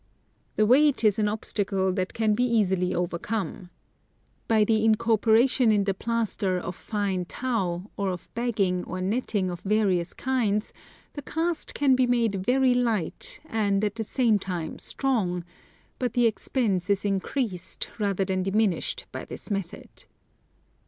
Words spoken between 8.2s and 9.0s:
bagging or